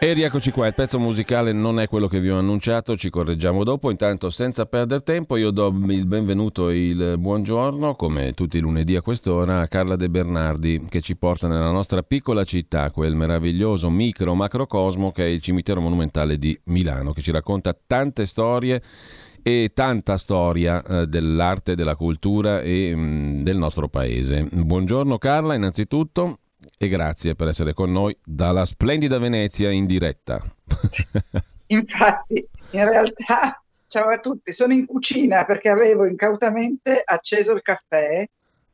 [0.00, 3.64] E rieccoci qua, il pezzo musicale non è quello che vi ho annunciato, ci correggiamo
[3.64, 3.90] dopo.
[3.90, 8.94] Intanto, senza perdere tempo, io do il benvenuto e il buongiorno, come tutti i lunedì
[8.94, 13.90] a quest'ora, a Carla De Bernardi, che ci porta nella nostra piccola città, quel meraviglioso
[13.90, 18.80] micro-macrocosmo che è il cimitero monumentale di Milano, che ci racconta tante storie
[19.42, 24.46] e tanta storia eh, dell'arte, della cultura e mm, del nostro paese.
[24.48, 26.38] Buongiorno Carla, innanzitutto
[26.76, 30.42] e grazie per essere con noi dalla splendida Venezia in diretta.
[30.82, 31.06] Sì,
[31.68, 38.28] infatti, in realtà, ciao a tutti, sono in cucina perché avevo incautamente acceso il caffè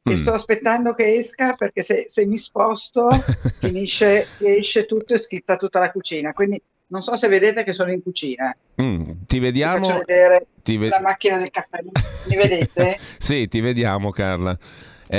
[0.06, 0.14] e mm.
[0.14, 3.08] sto aspettando che esca perché se, se mi sposto
[3.60, 6.32] finisce, esce tutto e schizza tutta la cucina.
[6.32, 8.54] Quindi non so se vedete che sono in cucina.
[8.80, 9.80] Mm, ti vediamo.
[9.80, 11.82] Ti faccio vedere ti ve- la macchina del caffè.
[12.26, 12.98] Mi vedete?
[13.18, 14.58] sì, ti vediamo, Carla.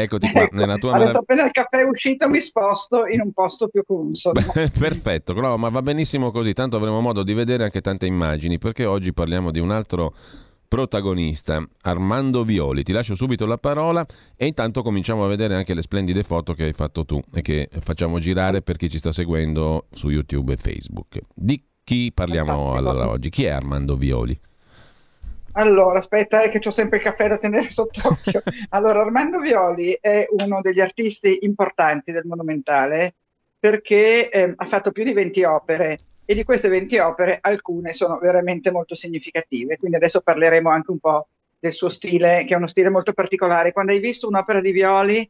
[0.02, 3.22] Eccoti qua, ecco, nella tua adesso merav- appena il caffè è uscito mi sposto in
[3.22, 4.40] un posto più consono.
[4.54, 8.86] Perfetto, no, ma va benissimo così, tanto avremo modo di vedere anche tante immagini, perché
[8.86, 10.14] oggi parliamo di un altro
[10.68, 12.84] protagonista, Armando Violi.
[12.84, 16.64] Ti lascio subito la parola e intanto cominciamo a vedere anche le splendide foto che
[16.64, 20.58] hai fatto tu e che facciamo girare per chi ci sta seguendo su YouTube e
[20.58, 21.20] Facebook.
[21.34, 23.30] Di chi parliamo allora oggi?
[23.30, 24.38] Chi è Armando Violi?
[25.58, 28.44] Allora, aspetta, è che ho sempre il caffè da tenere sott'occhio.
[28.70, 33.16] Allora, Armando Violi è uno degli artisti importanti del Monumentale
[33.58, 38.18] perché eh, ha fatto più di 20 opere e di queste 20 opere alcune sono
[38.18, 39.78] veramente molto significative.
[39.78, 43.72] Quindi adesso parleremo anche un po' del suo stile, che è uno stile molto particolare.
[43.72, 45.30] Quando hai visto un'opera di Violi,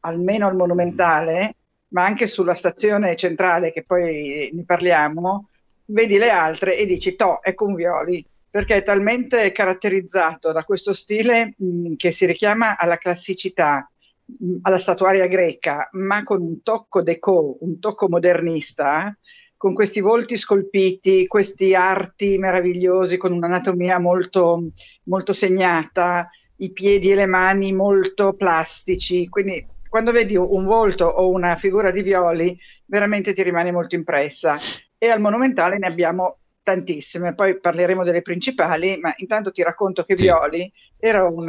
[0.00, 1.56] almeno al Monumentale,
[1.88, 5.48] ma anche sulla stazione centrale, che poi ne parliamo,
[5.86, 10.92] vedi le altre e dici, to, è con Violi perché è talmente caratterizzato da questo
[10.92, 13.90] stile mh, mm, che si richiama alla classicità,
[14.26, 19.16] mh, mm, alla statuaria greca, ma con un tocco deco, un tocco modernista,
[19.56, 24.70] con questi volti scolpiti, questi arti meravigliosi, con un'anatomia molto,
[25.04, 29.30] molto segnata, i piedi e le mani molto plastici.
[29.30, 34.58] Quindi quando vedi un volto o una figura di Violi, veramente ti rimane molto impressa.
[34.98, 40.16] E al Monumentale ne abbiamo tantissime, poi parleremo delle principali, ma intanto ti racconto che
[40.16, 40.24] sì.
[40.24, 41.48] Violi era un,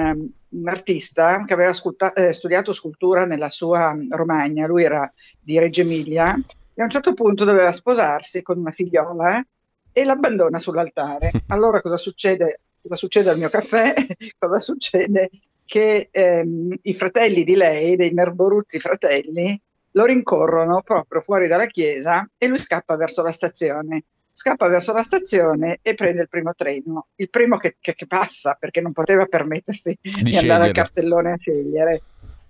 [0.49, 5.81] un, artista che aveva sculta- eh, studiato scultura nella sua Romagna, lui era di Reggio
[5.81, 6.33] Emilia
[6.73, 9.43] e a un certo punto doveva sposarsi con una figliola
[9.91, 11.31] e l'abbandona sull'altare.
[11.47, 12.61] Allora cosa succede?
[12.81, 13.93] Cosa succede al mio caffè?
[14.37, 15.29] cosa succede?
[15.65, 19.59] Che ehm, i fratelli di lei, dei nerboruzzi fratelli,
[19.91, 25.03] lo rincorrono proprio fuori dalla chiesa e lui scappa verso la stazione scappa verso la
[25.03, 29.25] stazione e prende il primo treno, il primo che, che, che passa perché non poteva
[29.25, 32.01] permettersi di, di andare al cartellone a scegliere.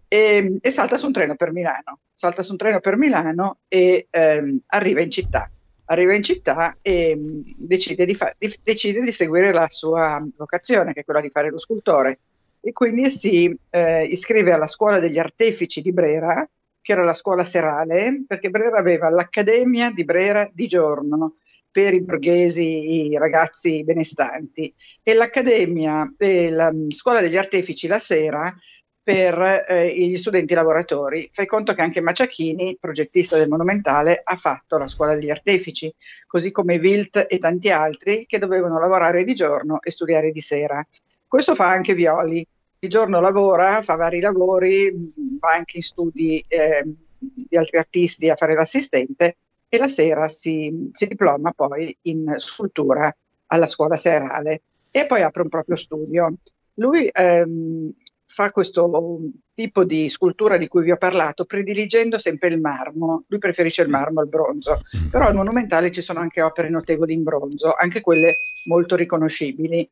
[0.08, 4.08] E, e, salta su un treno per Milano, salta su un treno per Milano e
[4.10, 5.52] ehm, arriva in città.
[5.86, 10.94] Arriva in città e mh, decide, di fa- di, decide di seguire la sua vocazione,
[10.94, 12.20] che è quella di fare lo scultore.
[12.62, 16.48] E quindi si eh, iscrive alla scuola degli artefici di Brera,
[16.80, 21.36] che era la scuola serale, perché Brera aveva l'Accademia di Brera di giorno
[21.74, 27.98] per i borghesi, i ragazzi benestanti, e l'Accademia e la mm, Scuola degli Artefici la
[27.98, 28.56] sera
[29.02, 31.28] per eh, gli studenti lavoratori.
[31.34, 35.92] Fai conto che anche Maciachini, progettista del Monumentale, ha fatto la Scuola degli Artefici,
[36.28, 40.86] così come Wilt e tanti altri che dovevano lavorare di giorno e studiare di sera.
[41.28, 42.46] Questo fa anche Violi.
[42.78, 46.84] Di giorno lavora, fa vari lavori, mm, va anche in studi eh,
[47.18, 49.38] di altri artisti a fare l'assistente
[49.74, 53.12] e la sera si, si diploma poi in scultura
[53.48, 54.62] alla scuola serale
[54.92, 56.36] e poi apre un proprio studio.
[56.76, 57.92] Lui ehm,
[58.28, 59.20] fa questo
[59.56, 63.24] tipo di scultura di cui vi ho parlato, prediligendo sempre il marmo.
[63.26, 65.10] Lui preferisce il marmo al bronzo, mm.
[65.10, 68.36] però al monumentale ci sono anche opere notevoli in bronzo, anche quelle
[68.68, 69.90] molto riconoscibili.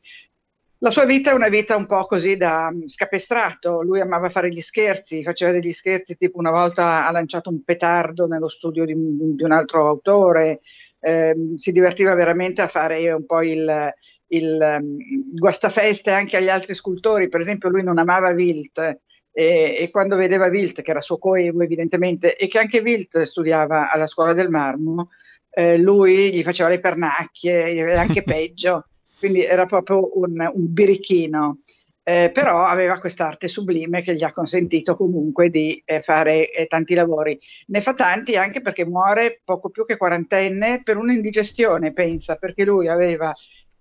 [0.83, 4.62] La sua vita è una vita un po' così da scapestrato, lui amava fare gli
[4.62, 9.44] scherzi, faceva degli scherzi, tipo una volta ha lanciato un petardo nello studio di, di
[9.44, 10.62] un altro autore,
[11.00, 13.94] eh, si divertiva veramente a fare un po' il,
[14.30, 14.98] il um,
[15.36, 20.48] guastafeste anche agli altri scultori, per esempio lui non amava Wilt e, e, quando vedeva
[20.48, 25.10] Wilt, che era suo coevo evidentemente, e che anche Wilt studiava alla scuola del marmo,
[25.51, 28.88] eh, lui gli faceva le pernacchie, anche peggio
[29.21, 31.59] quindi era proprio un, un birichino.
[32.03, 36.95] eh, però aveva quest'arte sublime che gli ha consentito comunque di eh, fare eh, tanti
[36.95, 37.39] lavori.
[37.68, 42.88] Ne fa tanti anche perché muore poco più che quarantenne per un'indigestione, pensa, perché lui
[42.88, 43.31] aveva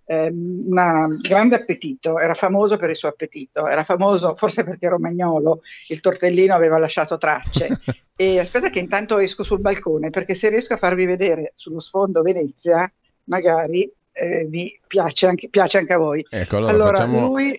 [0.04, 5.62] ehm, un grande appetito, era famoso per il suo appetito, era famoso forse perché romagnolo,
[5.88, 7.81] il tortellino aveva lasciato tracce.
[8.14, 12.20] e aspetta che intanto esco sul balcone perché se riesco a farvi vedere sullo sfondo
[12.20, 12.92] Venezia,
[13.25, 13.90] magari
[14.20, 16.25] eh, vi piace anche, piace anche, a voi.
[16.28, 17.26] Ecco, allora, allora facciamo...
[17.26, 17.58] lui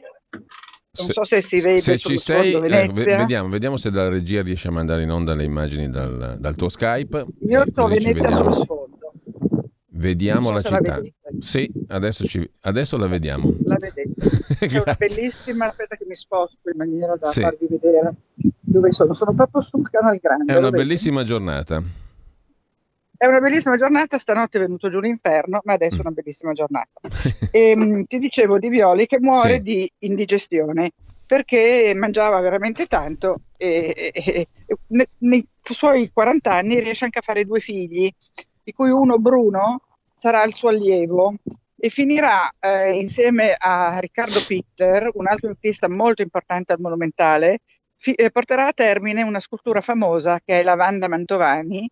[0.93, 4.41] non se, so se si vede se ci sei, eh, vediamo, vediamo, se dalla regia
[4.41, 7.25] riesce a mandare in onda le immagini dal, dal tuo Skype.
[7.47, 9.13] Io ho Venezia sullo sfondo.
[9.93, 10.97] Vediamo so la città.
[10.97, 11.01] La
[11.39, 13.53] sì, adesso, ci, adesso, la vediamo.
[13.63, 14.13] La vedete.
[14.59, 17.41] È una bellissima, aspetta che mi sposto in maniera da sì.
[17.41, 18.13] farvi vedere
[18.59, 19.13] dove sono.
[19.13, 20.53] Sono proprio sul Canal Grande.
[20.53, 21.81] È una bellissima giornata.
[23.21, 27.01] È una bellissima giornata, stanotte è venuto giù l'inferno, ma adesso è una bellissima giornata.
[27.51, 29.62] E, ehm, ti dicevo di Violi che muore sì.
[29.62, 30.91] di indigestione
[31.23, 37.45] perché mangiava veramente tanto e, e, e, nei suoi 40 anni riesce anche a fare
[37.45, 38.12] due figli,
[38.63, 39.81] di cui uno Bruno
[40.15, 41.35] sarà il suo allievo
[41.77, 47.59] e finirà eh, insieme a Riccardo Pitter, un altro artista molto importante al Monumentale,
[47.95, 51.88] fi- eh, porterà a termine una scultura famosa che è la Vanda Mantovani,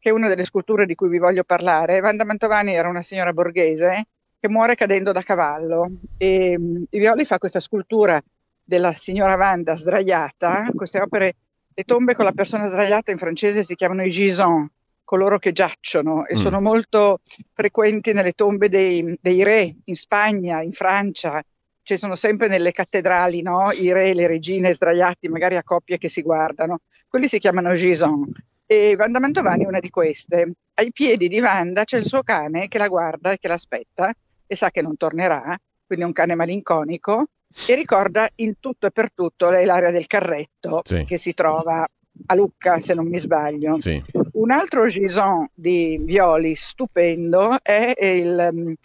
[0.00, 2.00] che è una delle sculture di cui vi voglio parlare.
[2.00, 4.06] Vanda Mantovani era una signora borghese
[4.40, 8.20] che muore cadendo da cavallo e um, Violi fa questa scultura
[8.64, 11.34] della signora Vanda sdraiata, queste opere,
[11.74, 14.70] le tombe con la persona sdraiata in francese si chiamano i gisons,
[15.04, 16.40] coloro che giacciono e mm.
[16.40, 17.20] sono molto
[17.52, 21.42] frequenti nelle tombe dei, dei, re in Spagna, in Francia,
[21.82, 23.70] ci sono sempre nelle cattedrali no?
[23.72, 27.74] i re e le regine sdraiati magari a coppie che si guardano, quelli si chiamano
[27.74, 28.30] gisons
[28.72, 30.52] e Vanda Mantovani è una di queste.
[30.74, 34.14] Ai piedi di Vanda c'è il suo cane che la guarda e che l'aspetta
[34.46, 35.42] e sa che non tornerà,
[35.84, 37.26] quindi è un cane malinconico,
[37.66, 41.02] e ricorda in tutto e per tutto l'area del carretto sì.
[41.04, 41.84] che si trova
[42.26, 43.80] a Lucca, se non mi sbaglio.
[43.80, 44.00] Sì.
[44.34, 48.76] Un altro Gison di Violi stupendo è il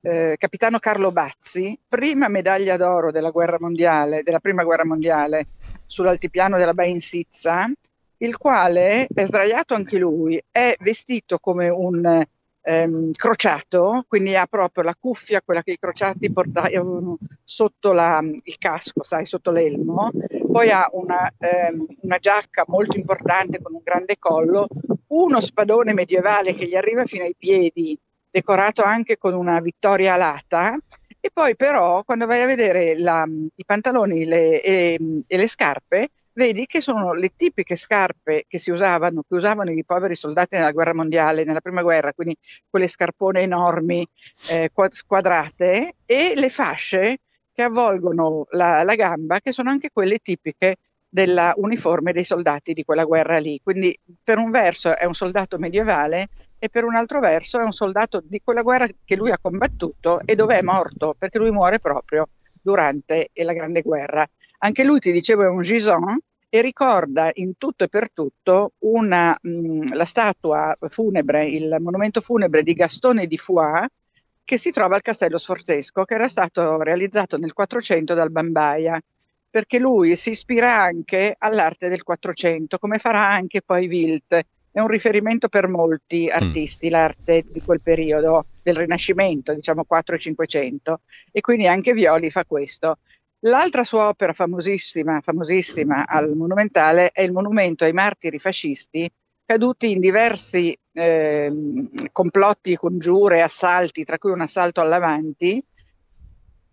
[0.00, 5.48] eh, capitano Carlo Bazzi, prima medaglia d'oro della guerra mondiale, della prima guerra mondiale
[5.84, 7.70] sull'altipiano della Baia in Sizza,
[8.18, 12.24] il quale è sdraiato anche lui, è vestito come un
[12.64, 18.58] ehm, crociato, quindi ha proprio la cuffia, quella che i crociati portavano sotto la, il
[18.58, 20.10] casco, sai, sotto l'elmo,
[20.50, 24.66] poi ha una, ehm, una giacca molto importante con un grande collo,
[25.08, 27.98] uno spadone medievale che gli arriva fino ai piedi,
[28.30, 30.76] decorato anche con una vittoria alata,
[31.20, 36.10] e poi però quando vai a vedere la, i pantaloni le, e, e le scarpe,
[36.34, 40.72] vedi che sono le tipiche scarpe che si usavano, che usavano i poveri soldati nella
[40.72, 42.36] guerra mondiale, nella prima guerra, quindi
[42.68, 44.06] quelle scarpone enormi,
[44.48, 47.18] eh, squadrate, e le fasce
[47.52, 50.76] che avvolgono la, la, gamba, che sono anche quelle tipiche
[51.08, 53.60] della uniforme dei soldati di quella guerra lì.
[53.62, 56.28] Quindi per un verso è un soldato medievale
[56.58, 60.20] e per un altro verso è un soldato di quella guerra che lui ha combattuto
[60.24, 62.28] e dove è morto, perché lui muore proprio
[62.60, 64.28] durante la Grande Guerra.
[64.64, 66.18] Anche lui, ti dicevo, è un Gison
[66.48, 72.62] e ricorda in tutto e per tutto una, mh, la statua funebre, il monumento funebre
[72.62, 73.86] di Gastone di Foix,
[74.42, 78.98] che si trova al Castello Sforzesco, che era stato realizzato nel 400 dal Bambaia,
[79.50, 84.40] perché lui si ispira anche all'arte del 400, come farà anche poi Wilt.
[84.70, 86.34] È un riferimento per molti mm.
[86.34, 86.90] artisti, mm.
[86.90, 90.94] l'arte di quel periodo del Rinascimento, diciamo 400-500,
[91.30, 92.96] e quindi anche Violi fa questo.
[93.46, 99.10] L'altra sua opera famosissima, famosissima al Monumentale è il monumento ai martiri fascisti
[99.44, 101.52] caduti in diversi eh,
[102.10, 105.62] complotti, congiure, assalti, tra cui un assalto all'avanti.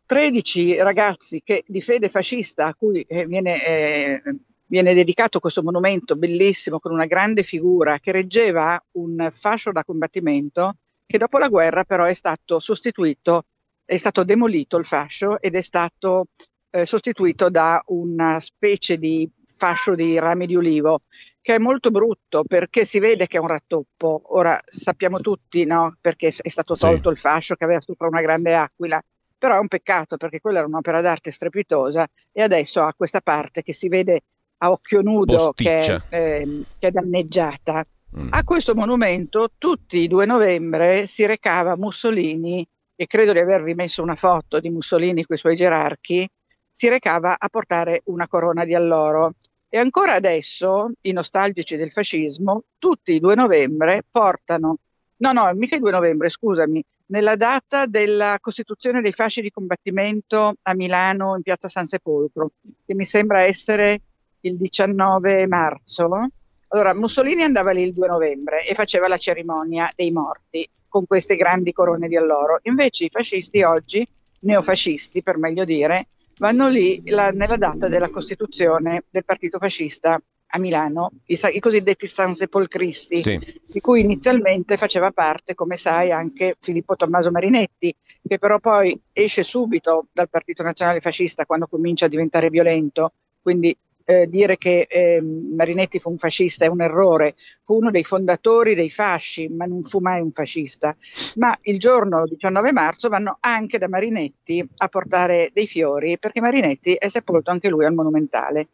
[0.05, 4.21] 13 ragazzi che, di fede fascista a cui eh, viene, eh,
[4.65, 10.77] viene dedicato questo monumento bellissimo con una grande figura che reggeva un fascio da combattimento
[11.05, 13.45] che dopo la guerra però è stato sostituito,
[13.83, 16.27] è stato demolito il fascio ed è stato
[16.71, 21.01] eh, sostituito da una specie di fascio di rami di ulivo
[21.41, 24.21] che è molto brutto perché si vede che è un rattoppo.
[24.37, 25.97] Ora sappiamo tutti no?
[25.99, 27.15] perché è stato tolto sì.
[27.15, 29.01] il fascio che aveva sopra una grande aquila,
[29.37, 33.63] però è un peccato perché quella era un'opera d'arte strepitosa e adesso ha questa parte
[33.63, 34.21] che si vede
[34.59, 37.83] a occhio nudo che è, eh, che è, danneggiata.
[38.17, 38.27] Mm.
[38.31, 44.03] A questo monumento tutti i 2 novembre si recava Mussolini e credo di avervi messo
[44.03, 46.27] una foto di Mussolini con i suoi gerarchi
[46.71, 49.33] si recava a portare una corona di alloro.
[49.69, 54.77] E ancora adesso i nostalgici del fascismo, tutti i 2 novembre portano,
[55.17, 60.55] no, no, mica il 2 novembre, scusami, nella data della costituzione dei fasci di combattimento
[60.61, 62.51] a Milano in piazza San Sepolcro,
[62.85, 64.01] che mi sembra essere
[64.41, 66.29] il 19 marzo.
[66.69, 71.35] Allora, Mussolini andava lì il 2 novembre e faceva la cerimonia dei morti con queste
[71.35, 72.59] grandi corone di alloro.
[72.63, 74.07] Invece i fascisti oggi,
[74.39, 76.07] neofascisti per meglio dire,
[76.41, 80.19] vanno lì la, nella data della costituzione del partito fascista
[80.53, 83.61] a Milano, i, i cosiddetti San Sepolcristi, sì.
[83.63, 87.95] di cui inizialmente faceva parte, come sai, anche Filippo Tommaso Marinetti,
[88.27, 93.77] che però poi esce subito dal Partito Nazionale Fascista quando comincia a diventare violento, quindi
[94.05, 98.75] eh, dire che eh, Marinetti fu un fascista è un errore, fu uno dei fondatori
[98.75, 100.95] dei fasci, ma non fu mai un fascista.
[101.35, 106.93] Ma il giorno 19 marzo vanno anche da Marinetti a portare dei fiori, perché Marinetti
[106.93, 108.69] è sepolto anche lui al Monumentale.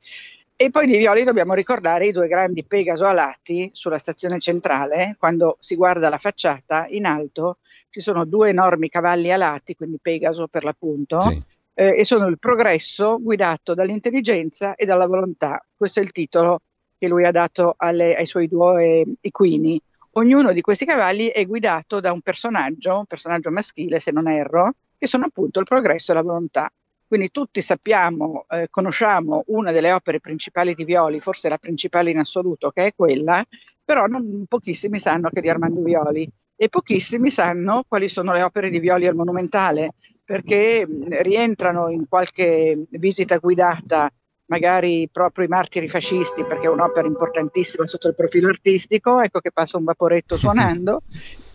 [0.59, 5.57] E poi di Violi dobbiamo ricordare i due grandi Pegaso alati sulla stazione centrale, quando
[5.59, 7.59] si guarda la facciata, in alto
[7.91, 11.43] ci sono due enormi cavalli alati, quindi Pegaso per l'appunto, sì.
[11.79, 15.63] Eh, e sono il progresso guidato dall'intelligenza e dalla volontà.
[15.75, 16.61] Questo è il titolo
[16.97, 19.79] che lui ha dato alle, ai suoi due equini.
[20.13, 24.73] Ognuno di questi cavalli è guidato da un personaggio, un personaggio maschile se non erro,
[24.97, 26.71] che sono appunto il progresso e la volontà.
[27.05, 32.17] Quindi tutti sappiamo, eh, conosciamo una delle opere principali di Violi, forse la principale in
[32.17, 33.45] assoluto, che è quella,
[33.85, 38.41] però non, pochissimi sanno che è di Armando Violi e pochissimi sanno quali sono le
[38.41, 39.93] opere di Violi al Monumentale,
[40.27, 40.85] perché
[41.21, 44.11] rientrano in qualche visita guidata
[44.47, 49.53] magari proprio i martiri fascisti, perché è un'opera importantissima sotto il profilo artistico, ecco che
[49.53, 51.03] passa un vaporetto suonando,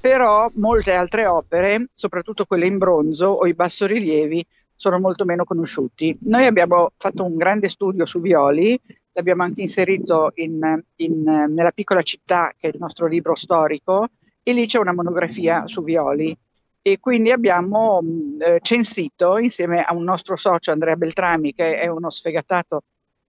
[0.01, 4.43] però molte altre opere, soprattutto quelle in bronzo o i bassorilievi,
[4.75, 6.17] sono molto meno conosciuti.
[6.23, 8.81] Noi abbiamo fatto un grande studio su Violi,
[9.13, 14.09] l'abbiamo anche inserito in, in, nella piccola città, che è il nostro libro storico,
[14.43, 16.35] e lì c'è una monografia su Violi.
[16.85, 18.01] E quindi abbiamo
[18.41, 22.83] eh, censito, insieme a un nostro socio, Andrea Beltrami, che è uno sfegatato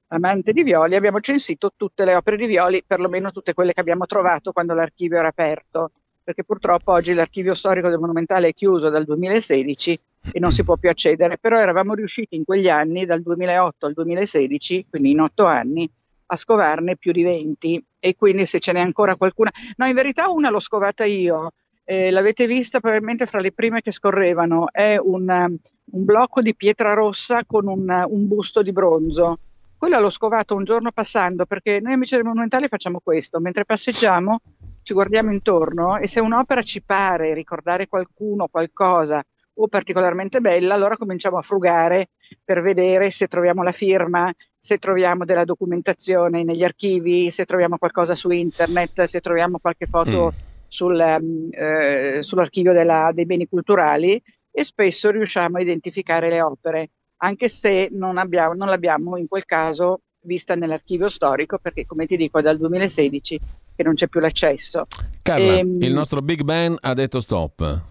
[0.08, 4.06] amante di Violi, abbiamo censito tutte le opere di Violi, perlomeno tutte quelle che abbiamo
[4.08, 5.92] trovato quando l'archivio era aperto,
[6.24, 10.00] perché purtroppo oggi l'archivio storico del Monumentale è chiuso dal 2016
[10.32, 13.94] e non si può più accedere, però eravamo riusciti in quegli anni, dal 2008 al
[13.94, 15.90] 2016, quindi in otto anni,
[16.26, 20.30] a scovarne più di 20 e quindi se ce n'è ancora qualcuna, no in verità
[20.30, 21.52] una l'ho scovata io,
[21.86, 26.94] eh, l'avete vista probabilmente fra le prime che scorrevano, è un, un blocco di pietra
[26.94, 29.40] rossa con un, un busto di bronzo.
[29.78, 34.40] Quella l'ho scovato un giorno passando perché noi amici del Monumentale facciamo questo, mentre passeggiamo
[34.82, 39.24] ci guardiamo intorno e se un'opera ci pare ricordare qualcuno, qualcosa
[39.56, 42.08] o particolarmente bella, allora cominciamo a frugare
[42.44, 48.16] per vedere se troviamo la firma, se troviamo della documentazione negli archivi, se troviamo qualcosa
[48.16, 50.53] su internet, se troviamo qualche foto mm.
[50.74, 56.90] Sul, um, eh, sull'archivio della, dei beni culturali e spesso riusciamo a identificare le opere,
[57.18, 62.18] anche se non, abbiamo, non l'abbiamo in quel caso vista nell'archivio storico, perché come ti
[62.18, 63.40] dico è dal 2016
[63.76, 64.88] che non c'è più l'accesso.
[65.22, 67.82] Carla, e, ehm, il nostro Big Ben ha detto stop.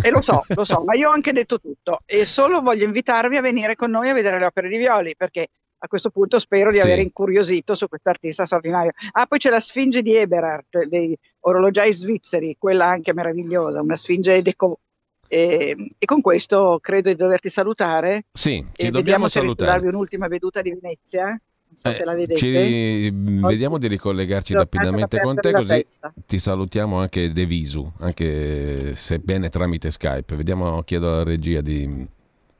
[0.00, 3.36] E lo so, lo so, ma io ho anche detto tutto e solo voglio invitarvi
[3.36, 5.48] a venire con noi a vedere le opere di Violi perché
[5.84, 6.82] a questo punto spero di sì.
[6.82, 8.92] aver incuriosito su questo artista straordinario.
[9.12, 14.40] Ah, poi c'è la Sfinge di Eberhardt, dei orologiai svizzeri, quella anche meravigliosa, una Sfinge
[14.40, 14.78] deco.
[15.26, 18.24] E, e con questo credo di doverti salutare.
[18.32, 19.72] Sì, ci dobbiamo salutare.
[19.72, 21.38] darvi un'ultima veduta di Venezia
[21.74, 22.38] so eh, se la vedete.
[22.38, 25.82] Ci, vediamo di ricollegarci rapidamente con te, così
[26.26, 30.36] ti salutiamo anche de visu, anche sebbene tramite Skype.
[30.36, 32.06] Vediamo, chiedo alla regia di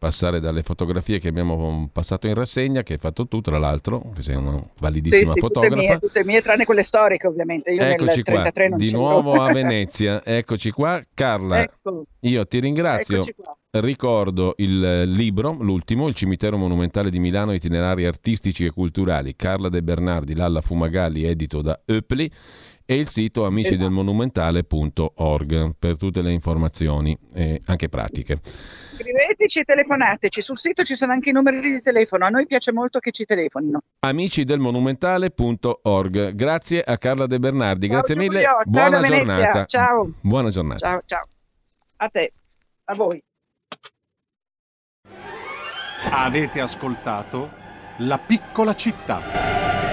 [0.04, 4.20] passare dalle fotografie che abbiamo passato in rassegna, che hai fatto tu, tra l'altro, che
[4.20, 5.74] sei una validissima sì, sì, fotografa.
[5.76, 7.70] Tutte mie, tutte mie, tranne quelle storiche, ovviamente.
[7.70, 10.22] Io Eccoci nel 33 qua, di nuovo a Venezia.
[10.22, 11.02] Eccoci qua.
[11.14, 12.04] Carla, ecco.
[12.20, 13.22] io ti ringrazio.
[13.70, 19.82] Ricordo il libro, l'ultimo, Il cimitero monumentale di Milano, itinerari artistici e culturali, Carla De
[19.82, 22.30] Bernardi, Lalla Fumagalli, edito da Öpli
[22.86, 28.40] e il sito amicidelmonumentale.org per tutte le informazioni, eh, anche pratiche.
[28.94, 32.72] Scriveteci e telefonateci, sul sito ci sono anche i numeri di telefono, a noi piace
[32.72, 33.80] molto che ci telefonino.
[34.00, 38.30] Amicidelmonumentale.org, grazie a Carla De Bernardi, ciao, grazie Giulio.
[38.30, 39.64] mille, ciao buona giornata.
[39.64, 40.12] Ciao.
[40.20, 40.86] Buona giornata.
[40.86, 41.26] Ciao, ciao.
[41.96, 42.32] A te,
[42.84, 43.22] a voi.
[46.10, 47.62] Avete ascoltato
[47.98, 49.83] La piccola città.